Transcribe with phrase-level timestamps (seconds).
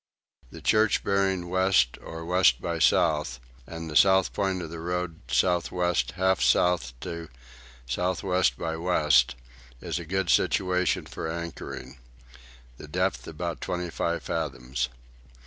[0.49, 5.21] The church bearing west or west by south and the south point of the road
[5.27, 7.29] south west half south to
[7.85, 9.35] south west by west
[9.79, 11.99] is a good situation for anchoring:
[12.77, 14.89] the depth about twenty five fathoms.